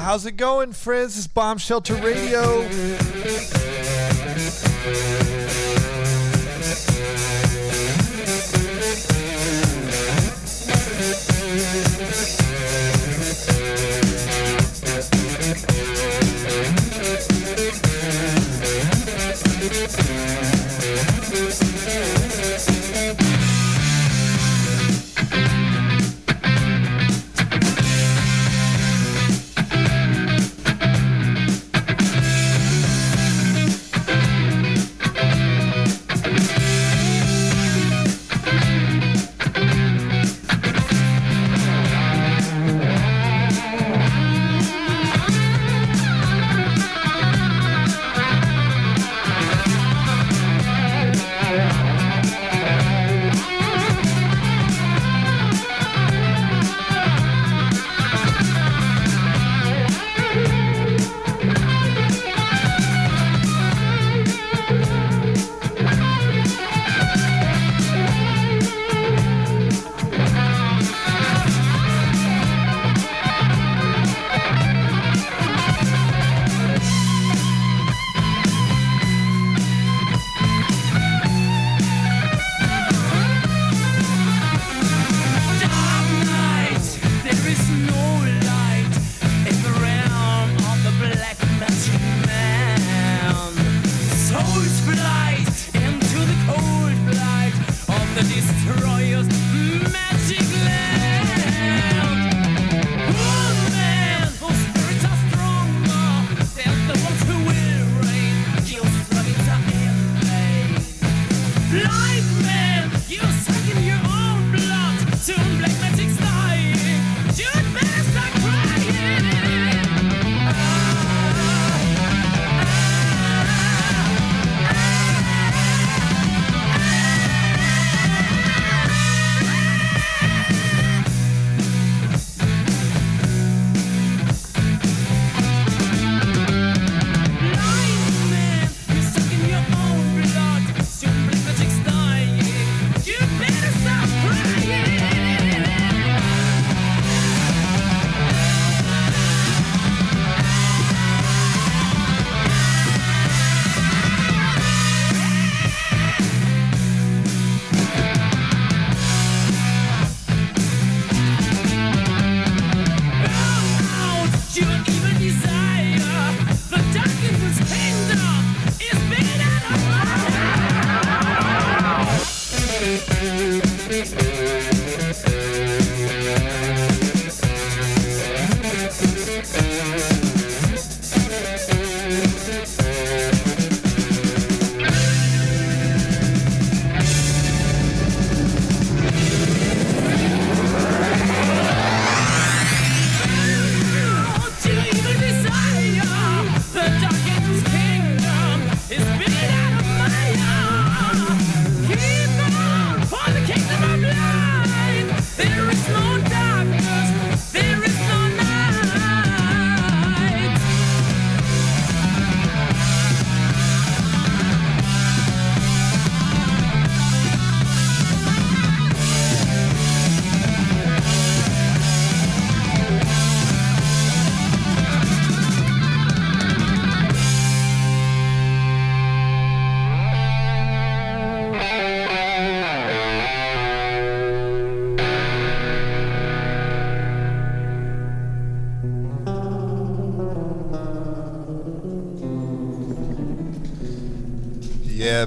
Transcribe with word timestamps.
how's 0.00 0.26
it 0.26 0.36
going, 0.36 0.72
friends? 0.72 1.16
It's 1.18 1.26
Bomb 1.26 1.58
Shelter 1.58 1.94
Radio. 1.96 3.69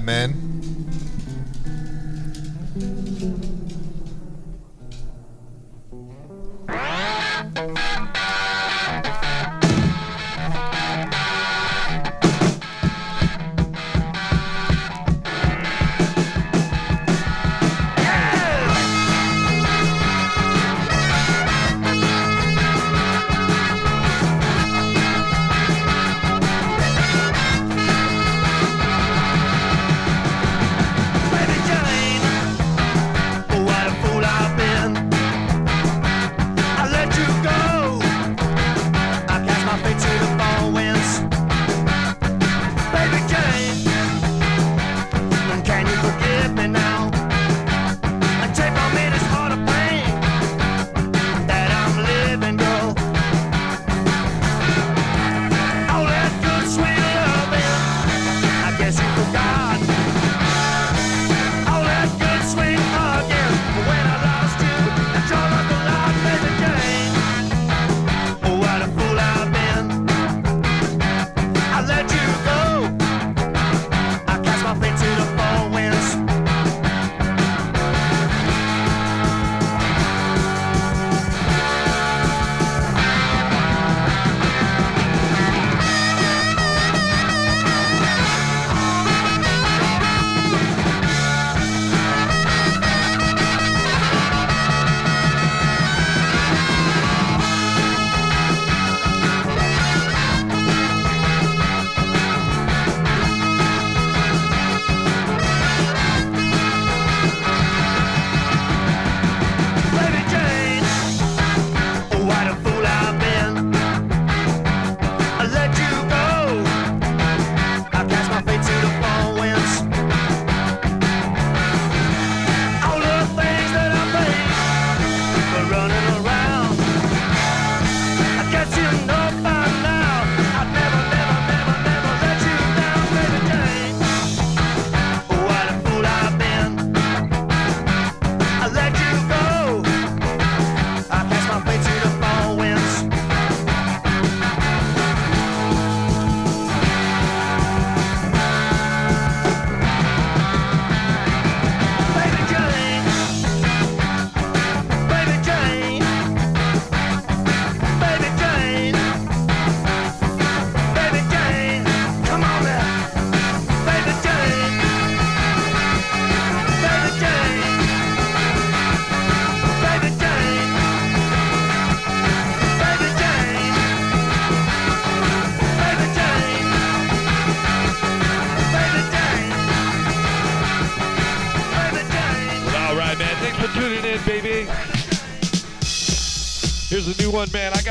man. 0.00 0.43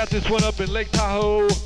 Got 0.04 0.10
this 0.10 0.30
one 0.30 0.44
up 0.44 0.60
in 0.60 0.70
Lake 0.70 0.92
Tahoe. 0.92 1.63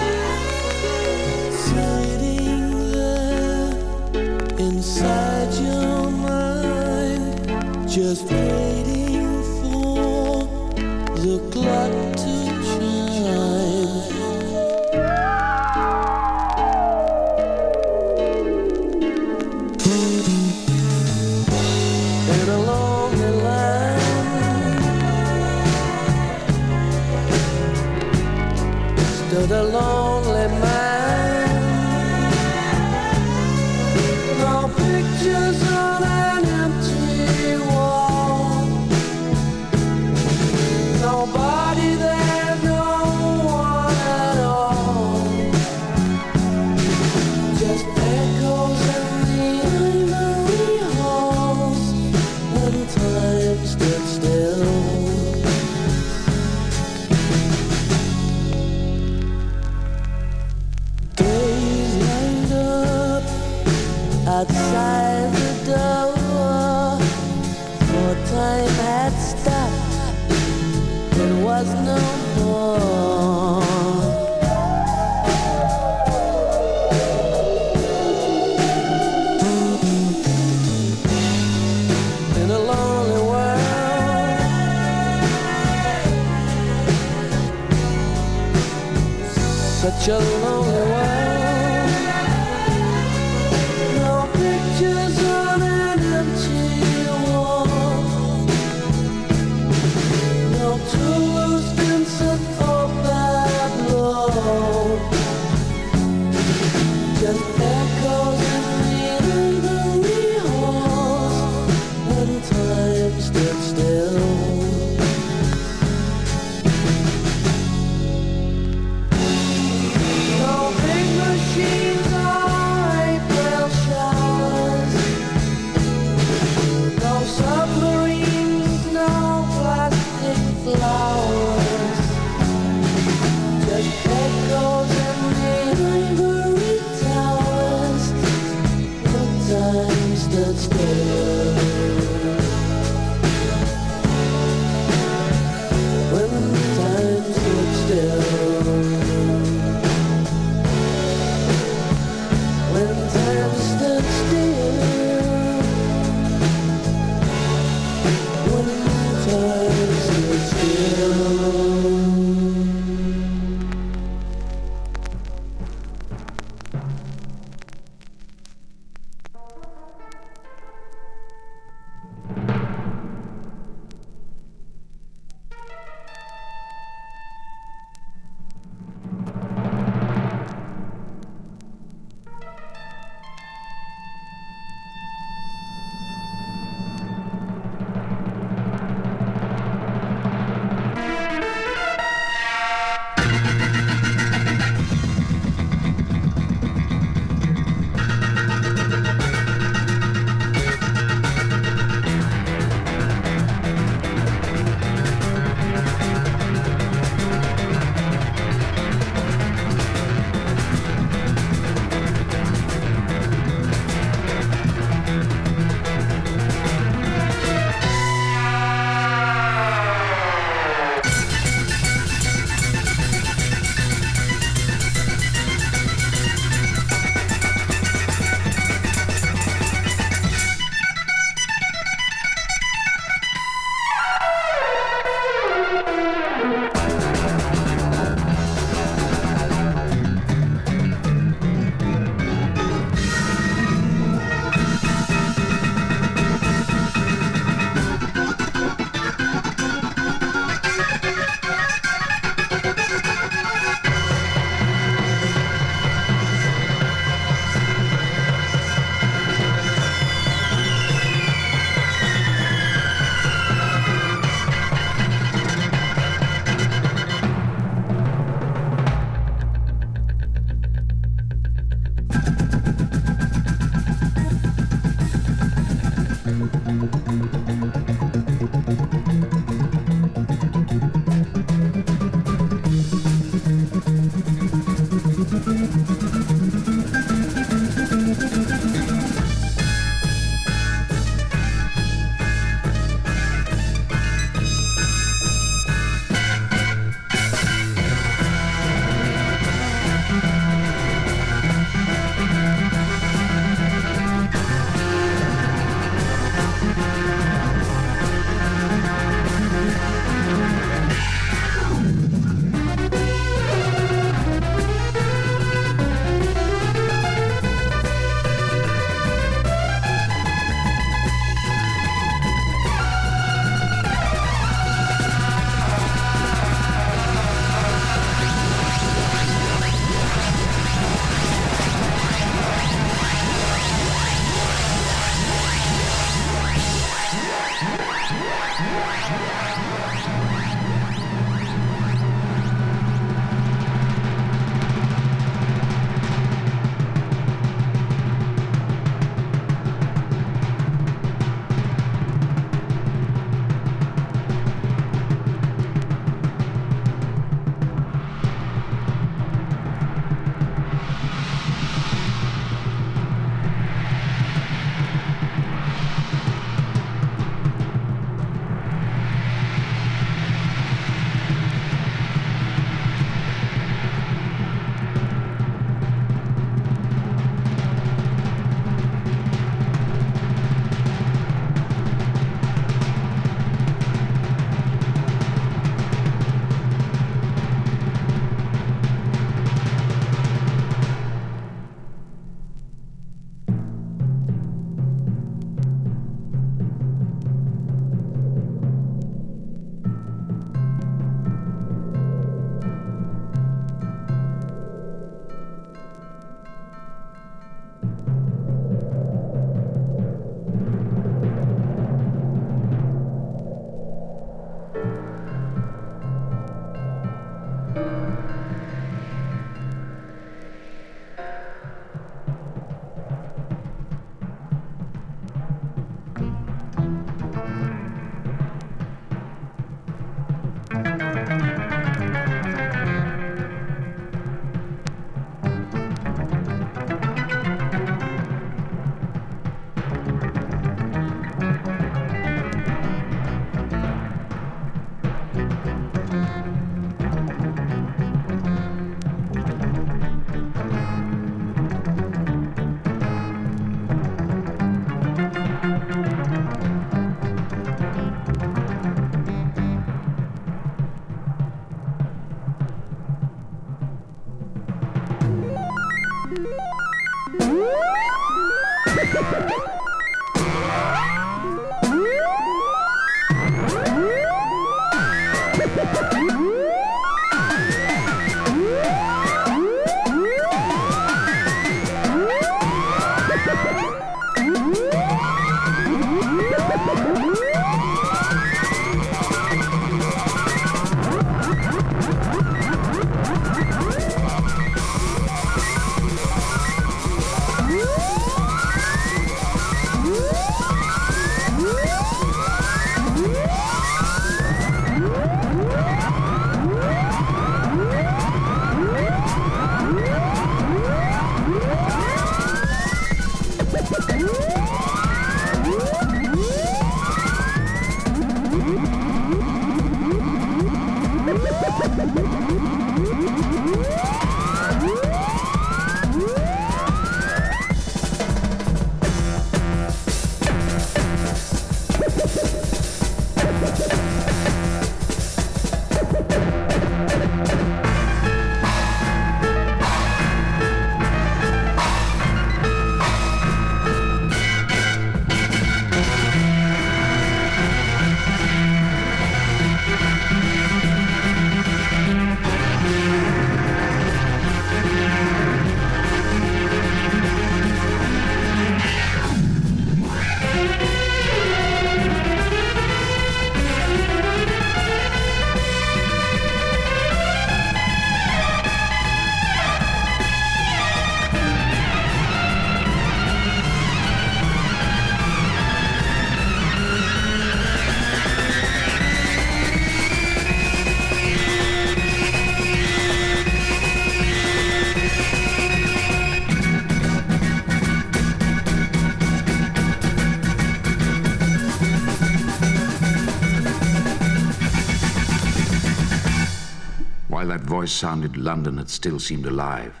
Voice 597.84 597.92
sounded, 597.92 598.38
London 598.38 598.78
had 598.78 598.88
still 598.88 599.18
seemed 599.18 599.44
alive. 599.44 600.00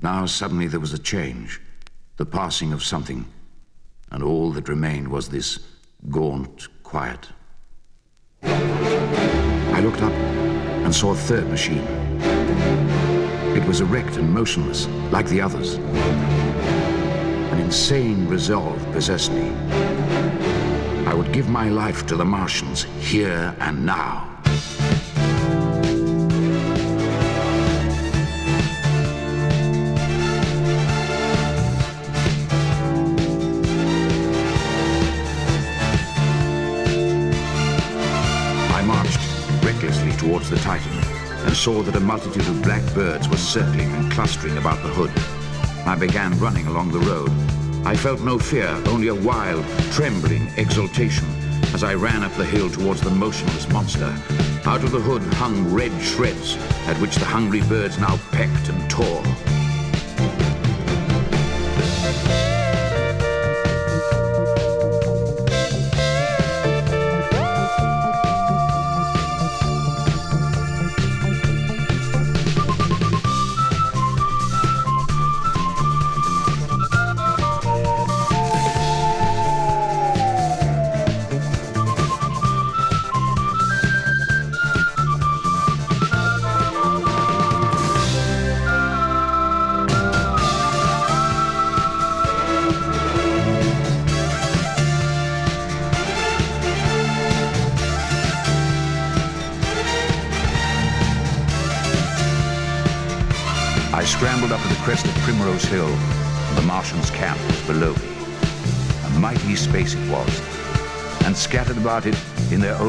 Now 0.00 0.26
suddenly 0.26 0.68
there 0.68 0.78
was 0.78 0.92
a 0.92 0.98
change, 1.12 1.60
the 2.18 2.24
passing 2.24 2.72
of 2.72 2.84
something, 2.84 3.26
and 4.12 4.22
all 4.22 4.52
that 4.52 4.68
remained 4.68 5.08
was 5.08 5.28
this 5.28 5.58
gaunt 6.08 6.68
quiet. 6.84 7.30
I 8.44 9.80
looked 9.82 10.02
up 10.02 10.12
and 10.84 10.94
saw 10.94 11.10
a 11.10 11.16
third 11.16 11.48
machine. 11.48 11.84
It 13.58 13.66
was 13.66 13.80
erect 13.80 14.16
and 14.16 14.32
motionless, 14.32 14.86
like 15.10 15.26
the 15.26 15.40
others. 15.40 15.74
An 17.54 17.58
insane 17.58 18.28
resolve 18.28 18.80
possessed 18.92 19.32
me. 19.32 19.48
I 21.10 21.12
would 21.12 21.32
give 21.32 21.48
my 21.48 21.70
life 21.70 22.06
to 22.06 22.14
the 22.14 22.24
Martians 22.24 22.84
here 23.00 23.52
and 23.58 23.84
now. 23.84 24.33
Towards 40.24 40.48
the 40.48 40.56
Titan 40.56 40.92
and 41.46 41.54
saw 41.54 41.82
that 41.82 41.96
a 41.96 42.00
multitude 42.00 42.46
of 42.48 42.62
black 42.62 42.82
birds 42.94 43.28
were 43.28 43.36
circling 43.36 43.92
and 43.92 44.10
clustering 44.10 44.56
about 44.56 44.82
the 44.82 44.88
hood. 44.88 45.12
I 45.86 45.96
began 45.96 46.38
running 46.38 46.66
along 46.66 46.92
the 46.92 47.00
road. 47.00 47.30
I 47.86 47.94
felt 47.94 48.20
no 48.22 48.38
fear, 48.38 48.68
only 48.86 49.08
a 49.08 49.14
wild, 49.14 49.64
trembling 49.92 50.50
exultation 50.56 51.26
as 51.74 51.84
I 51.84 51.94
ran 51.94 52.22
up 52.22 52.32
the 52.36 52.44
hill 52.44 52.70
towards 52.70 53.02
the 53.02 53.10
motionless 53.10 53.68
monster. 53.68 54.16
Out 54.64 54.82
of 54.82 54.92
the 54.92 55.00
hood 55.00 55.22
hung 55.34 55.70
red 55.74 55.92
shreds 56.02 56.56
at 56.86 56.98
which 57.02 57.16
the 57.16 57.26
hungry 57.26 57.60
birds 57.62 57.98
now 57.98 58.16
pecked 58.32 58.70
and 58.70 58.90
tore. 58.90 59.53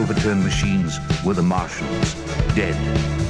Overturned 0.06 0.44
machines 0.44 1.00
were 1.26 1.34
the 1.34 1.42
Martians, 1.42 2.14
dead, 2.54 2.76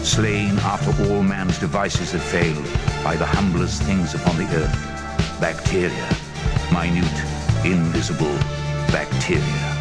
slain 0.06 0.58
after 0.60 0.92
all 1.06 1.24
man's 1.24 1.58
devices 1.58 2.12
had 2.12 2.20
failed 2.20 2.66
by 3.02 3.16
the 3.16 3.26
humblest 3.26 3.82
things 3.84 4.14
upon 4.14 4.36
the 4.36 4.44
earth. 4.56 5.40
Bacteria. 5.40 6.10
Minute, 6.74 7.08
invisible 7.64 8.38
bacteria. 8.92 9.76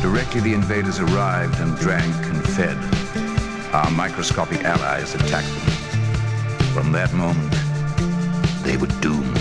Directly 0.00 0.40
the 0.40 0.54
invaders 0.54 1.00
arrived 1.00 1.58
and 1.58 1.76
drank 1.78 2.14
and 2.26 2.48
fed, 2.50 3.07
our 3.72 3.90
microscopic 3.90 4.64
allies 4.64 5.14
attacked 5.14 5.46
them. 5.46 6.72
From 6.72 6.92
that 6.92 7.12
moment, 7.12 7.52
they 8.64 8.76
were 8.76 8.86
doomed. 9.00 9.37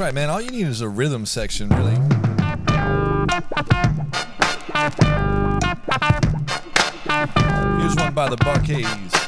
That's 0.00 0.14
right, 0.14 0.14
man. 0.14 0.30
All 0.30 0.40
you 0.40 0.50
need 0.50 0.66
is 0.66 0.80
a 0.80 0.88
rhythm 0.88 1.26
section, 1.26 1.68
really. 1.68 1.90
Here's 7.82 7.96
one 7.96 8.14
by 8.14 8.30
the 8.30 8.38
Buckays. 8.38 9.19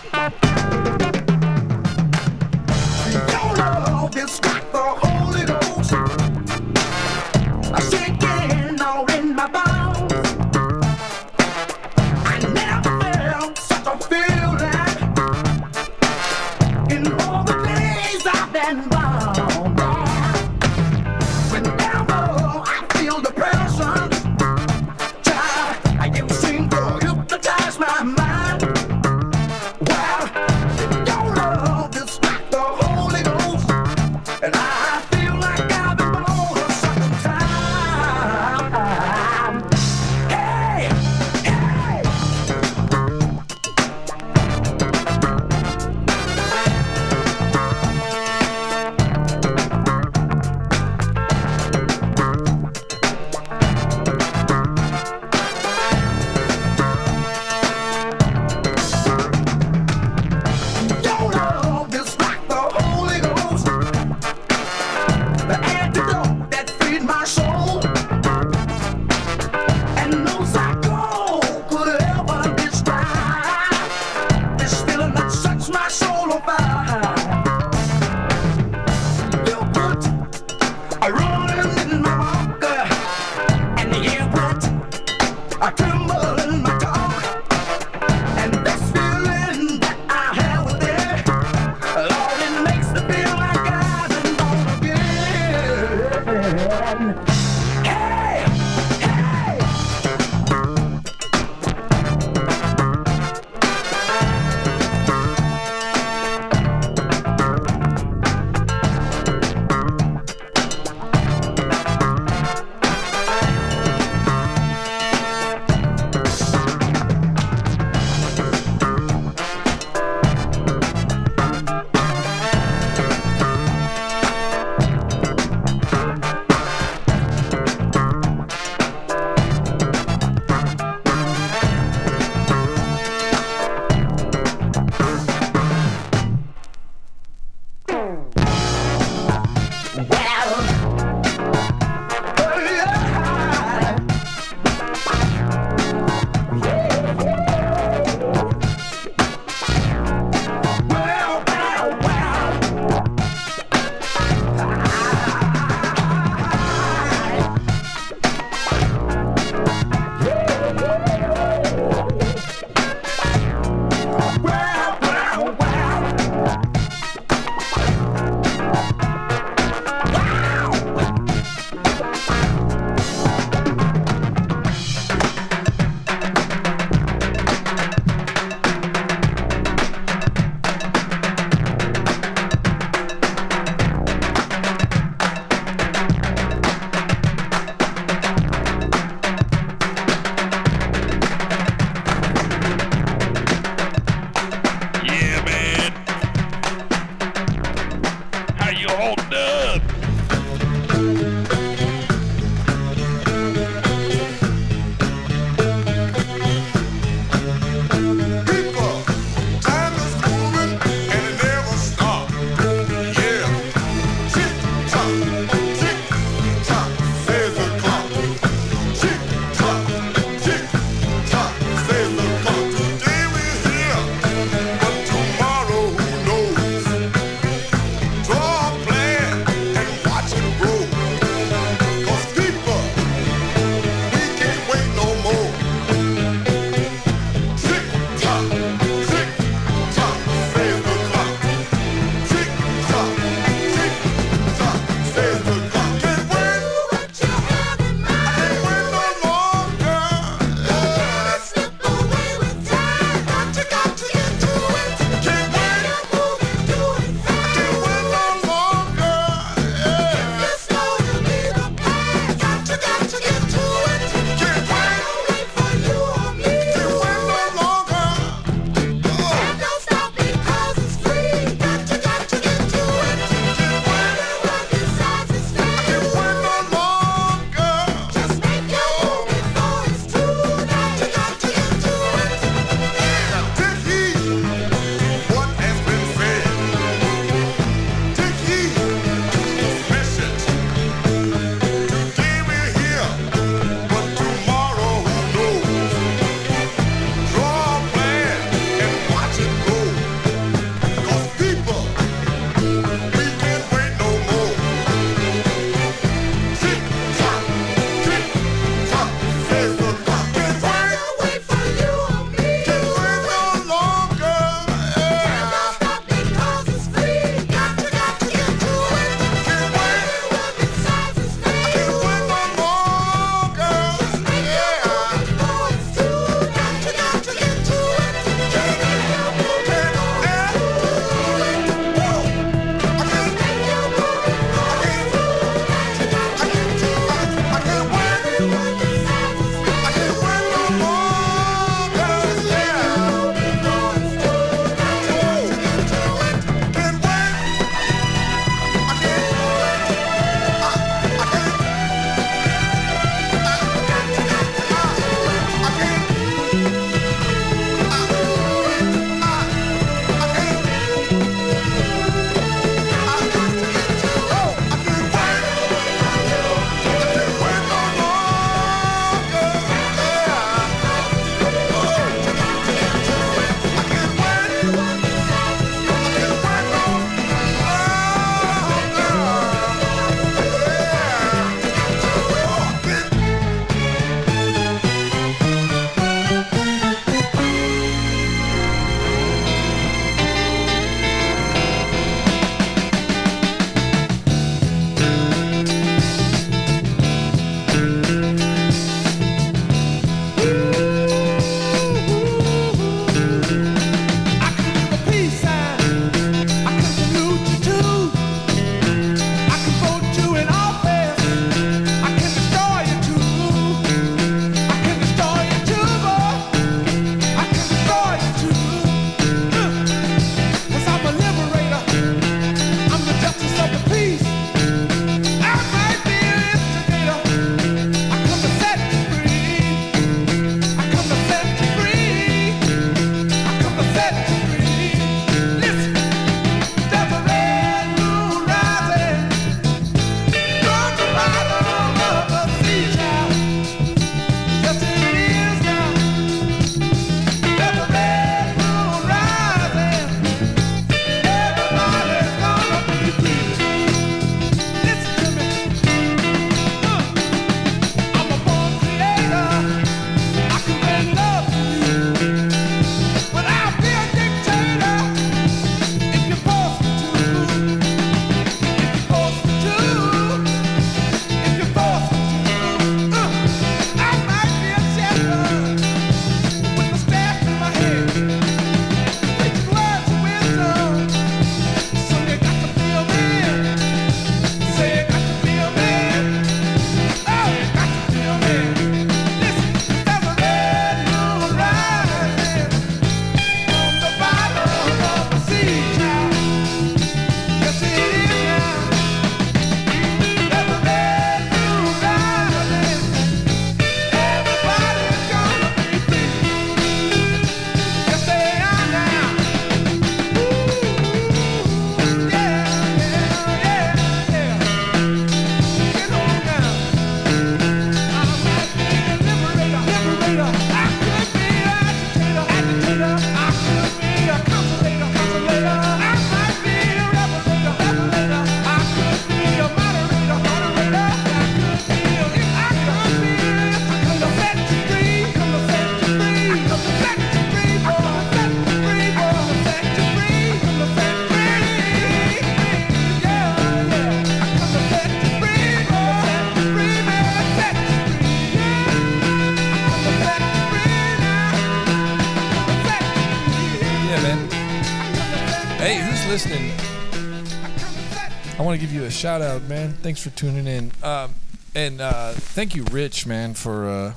Thanks 560.03 560.21
for 560.21 560.31
tuning 560.31 560.67
in. 560.67 560.91
Um, 561.03 561.33
and 561.77 562.01
uh, 562.01 562.33
thank 562.33 562.75
you, 562.75 562.83
Rich, 562.91 563.25
man, 563.25 563.55
for 563.55 563.89
uh, 563.89 564.15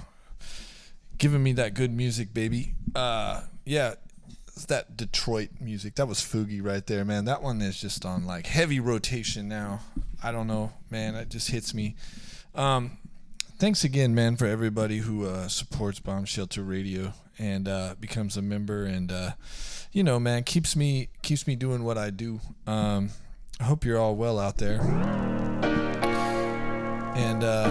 giving 1.20 1.44
me 1.44 1.54
that 1.54 1.76
good 1.76 1.92
music, 1.92 2.34
baby. 2.34 2.74
Uh, 2.96 3.42
yeah, 3.66 3.94
it's 4.48 4.66
that 4.66 4.98
Detroit 4.98 5.50
music. 5.62 5.94
That 5.96 6.08
was 6.08 6.20
Foogie 6.20 6.66
right 6.66 6.86
there, 6.88 7.06
man. 7.06 7.26
That 7.26 7.44
one 7.44 7.62
is 7.62 7.80
just 7.80 8.04
on 8.04 8.26
like 8.26 8.48
heavy 8.48 8.80
rotation 8.80 9.48
now. 9.48 9.82
I 10.24 10.32
don't 10.32 10.48
know, 10.48 10.74
man. 10.90 11.14
It 11.14 11.30
just 11.30 11.52
hits 11.52 11.74
me. 11.74 11.96
Um, 12.56 12.98
thanks 13.60 13.84
again, 13.84 14.16
man, 14.16 14.38
for 14.38 14.48
everybody 14.48 14.98
who 14.98 15.28
uh, 15.28 15.48
supports 15.50 16.00
Bomb 16.00 16.26
Shelter 16.26 16.64
Radio 16.64 17.14
and 17.38 17.68
uh, 17.68 17.94
becomes 18.00 18.38
a 18.38 18.42
member, 18.42 18.86
and 18.86 19.12
uh, 19.12 19.32
you 19.92 20.04
know, 20.04 20.20
man, 20.20 20.44
keeps 20.46 20.76
me 20.76 21.10
keeps 21.22 21.46
me 21.46 21.56
doing 21.56 21.84
what 21.84 21.98
I 21.98 22.10
do. 22.10 22.40
Um, 22.66 23.12
I 23.60 23.66
hope 23.66 23.86
you're 23.86 24.00
all 24.00 24.16
well 24.16 24.40
out 24.40 24.58
there, 24.58 24.80
and 27.16 27.44
uh, 27.44 27.70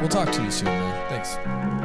we'll 0.00 0.08
talk 0.08 0.30
to 0.32 0.42
you 0.42 0.50
soon, 0.50 0.66
man. 0.66 1.08
Thanks. 1.08 1.75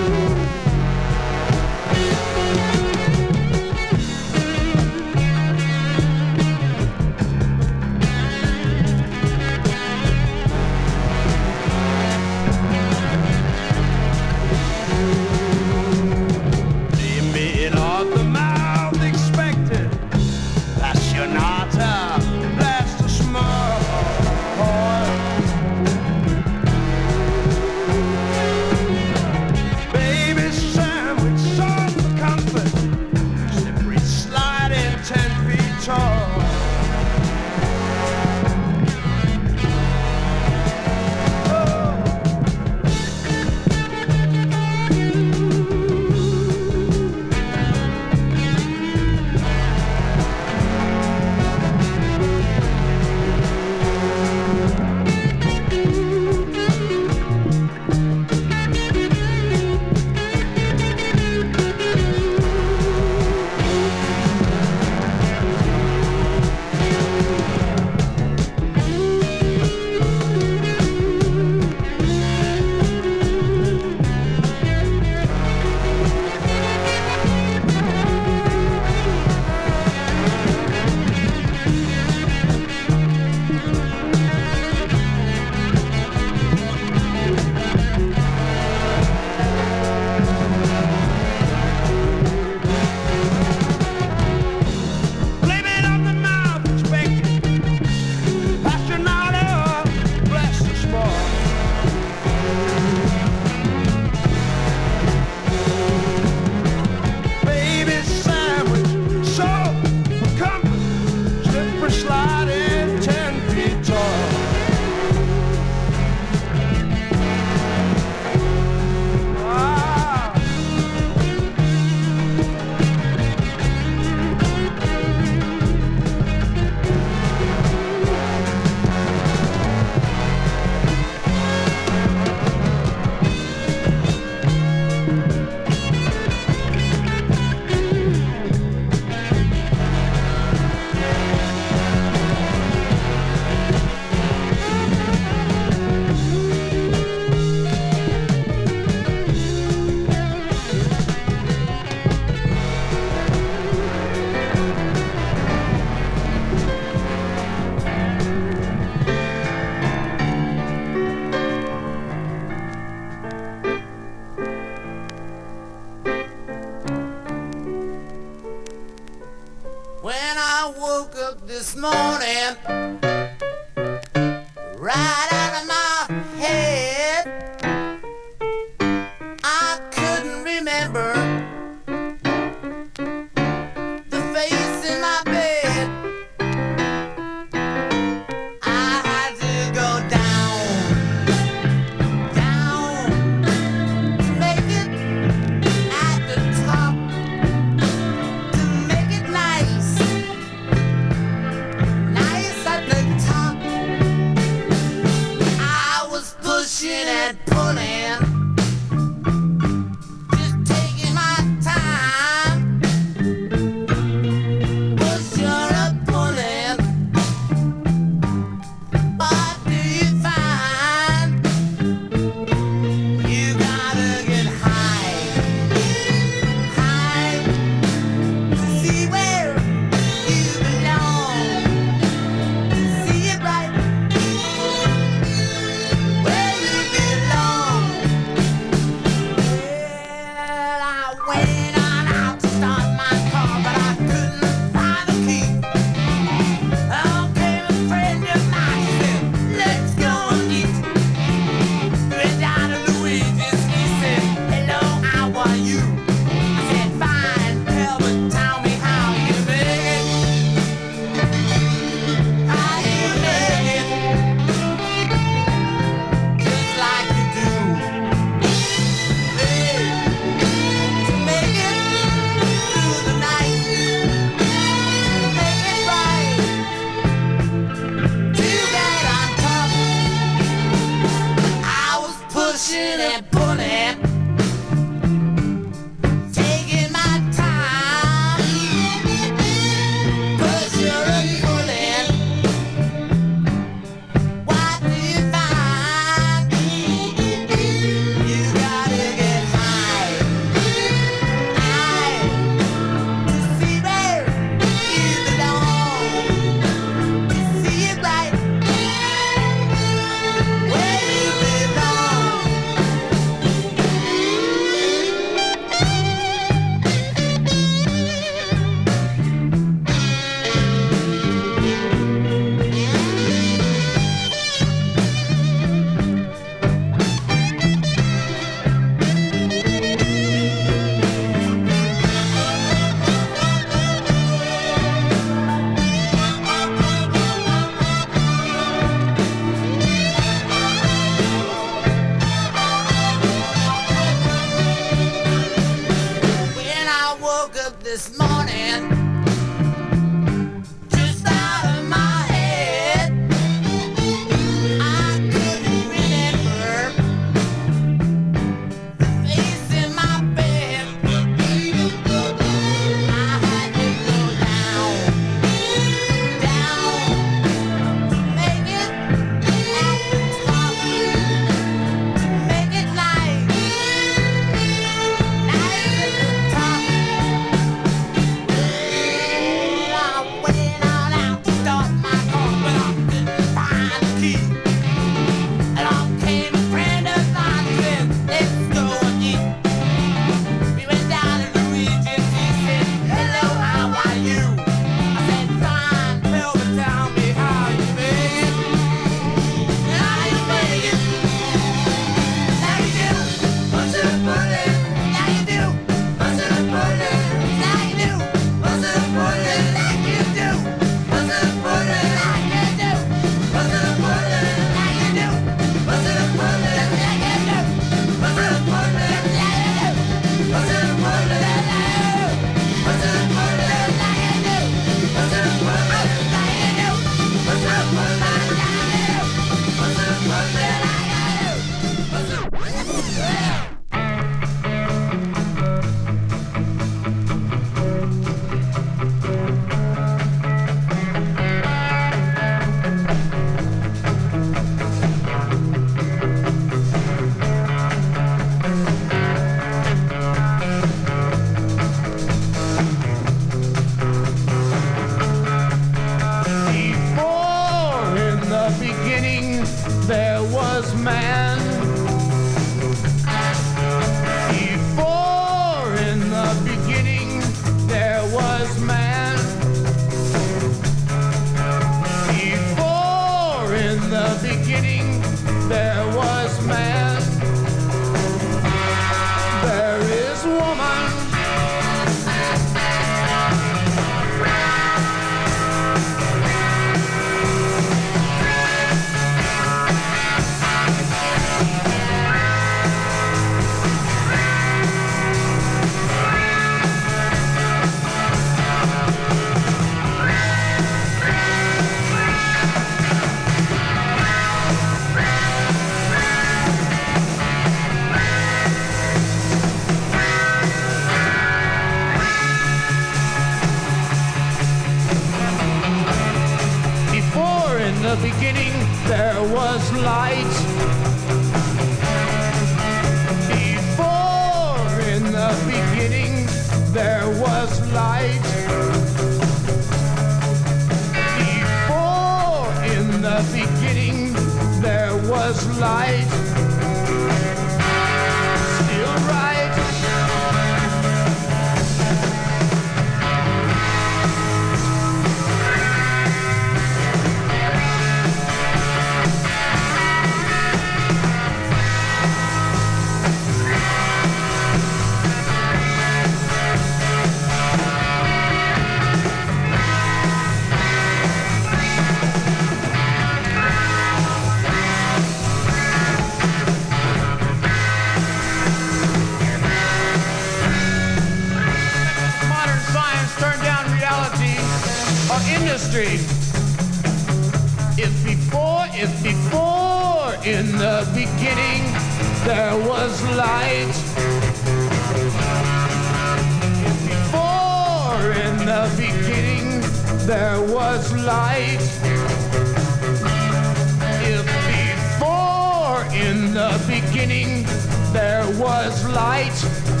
There 598.13 598.45
was 598.59 599.05
light. 599.09 600.00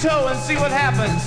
Tap 0.00 0.12
your 0.12 0.20
toe 0.20 0.28
and 0.28 0.40
see 0.40 0.56
what 0.56 0.70
happens. 0.70 1.26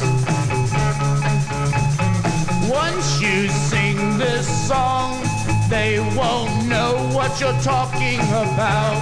Once 2.69 3.21
you 3.21 3.47
sing 3.49 4.17
this 4.17 4.47
song, 4.67 5.21
they 5.69 5.99
won't 6.15 6.67
know 6.67 7.09
what 7.13 7.39
you're 7.39 7.59
talking 7.61 8.19
about. 8.21 8.97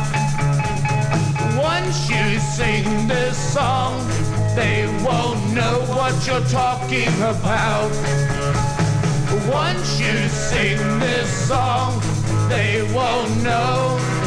Once 1.57 2.09
you 2.09 2.39
sing 2.39 3.07
this 3.07 3.37
song, 3.53 4.05
they 4.55 4.87
won't 5.03 5.53
know 5.53 5.79
what 5.89 6.15
you're 6.27 6.47
talking 6.49 7.13
about. 7.21 7.91
Once 9.49 9.99
you 9.99 10.27
sing 10.27 10.77
this 10.99 11.47
song, 11.47 12.01
they 12.49 12.81
won't 12.93 13.43
know. 13.43 14.20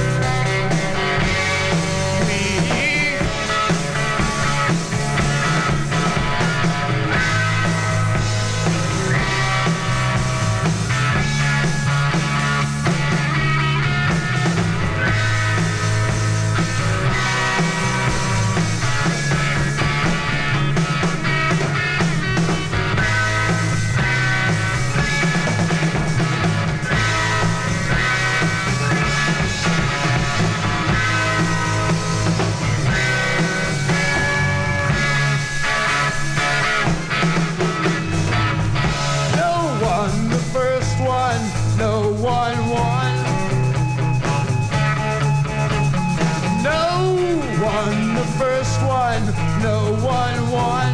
One, 49.05 49.27
no 49.63 49.79
one 50.03 50.39
won. 50.51 50.91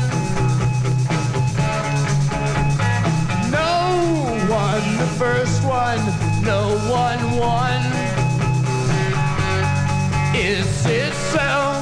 No 3.52 3.74
one, 4.48 4.86
the 5.02 5.10
first 5.16 5.62
one, 5.62 6.02
no 6.42 6.62
one 6.90 7.20
won. 7.38 7.80
Is 10.34 10.86
itself. 10.86 11.79